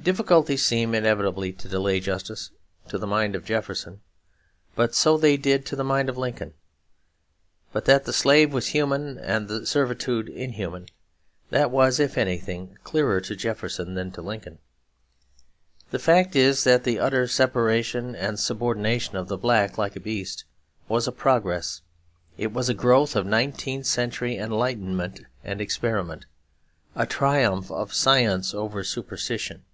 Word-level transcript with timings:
Difficulties 0.00 0.64
seemed 0.64 0.94
inevitably 0.94 1.52
to 1.52 1.68
delay 1.68 2.00
justice, 2.00 2.52
to 2.88 2.96
the 2.96 3.06
mind 3.06 3.36
of 3.36 3.44
Jefferson; 3.44 4.00
but 4.74 4.94
so 4.94 5.18
they 5.18 5.36
did 5.36 5.66
to 5.66 5.76
the 5.76 5.84
mind 5.84 6.08
of 6.08 6.16
Lincoln. 6.16 6.54
But 7.70 7.84
that 7.84 8.06
the 8.06 8.12
slave 8.14 8.50
was 8.50 8.68
human 8.68 9.18
and 9.18 9.46
the 9.46 9.66
servitude 9.66 10.30
inhuman 10.30 10.86
that 11.50 11.70
was, 11.70 12.00
if 12.00 12.16
anything, 12.16 12.78
clearer 12.82 13.20
to 13.20 13.36
Jefferson 13.36 13.92
than 13.92 14.10
to 14.12 14.22
Lincoln. 14.22 14.56
The 15.90 15.98
fact 15.98 16.34
is 16.34 16.64
that 16.64 16.84
the 16.84 16.98
utter 16.98 17.26
separation 17.28 18.16
and 18.16 18.40
subordination 18.40 19.16
of 19.16 19.28
the 19.28 19.36
black 19.36 19.76
like 19.76 19.96
a 19.96 20.00
beast 20.00 20.44
was 20.88 21.06
a 21.08 21.12
progress; 21.12 21.82
it 22.38 22.54
was 22.54 22.70
a 22.70 22.74
growth 22.74 23.14
of 23.14 23.26
nineteenth 23.26 23.84
century 23.84 24.38
enlightenment 24.38 25.20
and 25.44 25.60
experiment; 25.60 26.24
a 26.96 27.04
triumph 27.04 27.70
of 27.70 27.92
science 27.92 28.54
over 28.54 28.82
superstition. 28.82 29.64